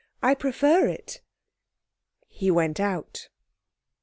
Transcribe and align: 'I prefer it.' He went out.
'I 0.23 0.33
prefer 0.33 0.87
it.' 0.87 1.21
He 2.27 2.49
went 2.49 2.79
out. 2.79 3.29